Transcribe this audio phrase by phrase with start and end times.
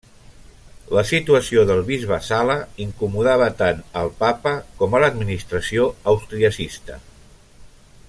[0.97, 2.57] La situació del bisbe Sala
[2.87, 7.03] incomodava tant al papa com a l'administració austriacista.